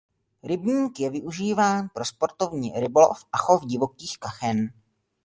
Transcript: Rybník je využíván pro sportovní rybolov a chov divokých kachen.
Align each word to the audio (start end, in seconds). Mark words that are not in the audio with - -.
Rybník 0.43 0.99
je 0.99 1.09
využíván 1.09 1.89
pro 1.93 2.05
sportovní 2.05 2.73
rybolov 2.79 3.25
a 3.31 3.37
chov 3.37 3.65
divokých 3.65 4.17
kachen. 4.17 4.69